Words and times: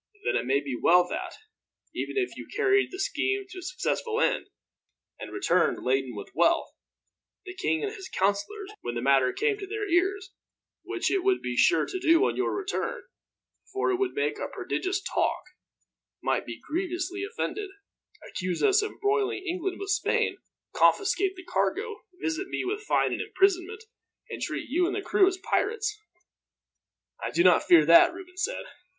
Then 0.25 0.35
it 0.35 0.47
may 0.47 0.63
well 0.81 1.03
be 1.03 1.09
that, 1.11 1.35
even 1.93 2.17
if 2.17 2.35
you 2.35 2.47
carried 2.47 2.89
the 2.89 2.97
scheme 2.97 3.45
to 3.51 3.59
a 3.59 3.61
successful 3.61 4.19
end, 4.19 4.47
and 5.19 5.31
returned 5.31 5.83
laden 5.83 6.15
with 6.15 6.31
wealth, 6.33 6.69
the 7.45 7.53
king 7.53 7.83
and 7.83 7.93
his 7.93 8.09
counselors, 8.09 8.71
when 8.81 8.95
the 8.95 9.01
matter 9.03 9.31
came 9.31 9.59
to 9.59 9.67
their 9.67 9.87
ears 9.87 10.31
which 10.81 11.11
it 11.11 11.19
would 11.19 11.39
be 11.43 11.55
sure 11.55 11.85
to 11.85 11.99
do 11.99 12.25
on 12.25 12.35
your 12.35 12.51
return, 12.51 13.03
for 13.71 13.91
it 13.91 13.97
would 13.97 14.13
make 14.15 14.39
a 14.39 14.47
prodigious 14.47 14.99
talk 15.03 15.43
might 16.19 16.47
be 16.47 16.59
grievously 16.59 17.23
offended, 17.23 17.69
accuse 18.27 18.63
us 18.63 18.81
of 18.81 18.93
embroiling 18.93 19.45
England 19.45 19.77
with 19.79 19.91
Spain, 19.91 20.39
confiscate 20.73 21.35
the 21.35 21.45
cargo, 21.45 21.97
visit 22.19 22.47
me 22.47 22.65
with 22.65 22.81
fine 22.81 23.11
and 23.13 23.21
imprisonment, 23.21 23.83
and 24.31 24.41
treat 24.41 24.67
you 24.67 24.87
and 24.87 24.95
the 24.95 25.01
crew 25.03 25.27
as 25.27 25.37
pirates." 25.37 25.99
"I 27.23 27.29
do 27.29 27.43
not 27.43 27.65
fear 27.65 27.85
that," 27.85 28.11
Reuben 28.15 28.37
said. 28.37 28.65